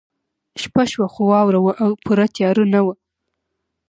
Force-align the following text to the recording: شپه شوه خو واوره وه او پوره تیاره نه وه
شپه 0.61 0.83
شوه 0.91 1.07
خو 1.13 1.21
واوره 1.31 1.59
وه 1.61 1.73
او 1.83 1.91
پوره 2.03 2.25
تیاره 2.35 2.63
نه 2.73 2.81
وه 2.85 2.93